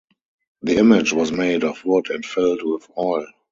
The 0.63 0.77
image 0.77 1.13
was 1.13 1.31
made 1.31 1.63
of 1.63 1.85
wood 1.85 2.09
and 2.09 2.25
filled 2.25 2.63
with 2.63 2.89
oil. 2.97 3.27